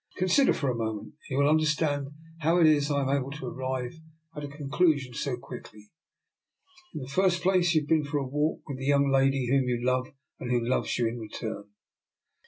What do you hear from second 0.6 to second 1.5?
a moment, and you will